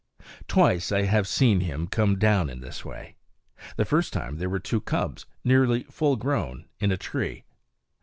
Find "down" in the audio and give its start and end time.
2.17-2.49